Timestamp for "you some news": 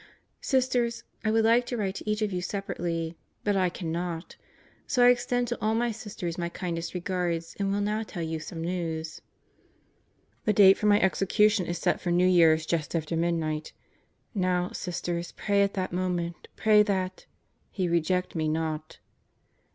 8.23-9.21